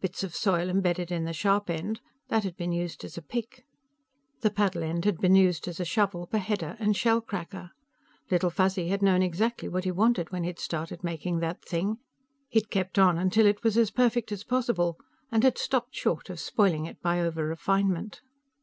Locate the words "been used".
2.56-3.04, 5.20-5.68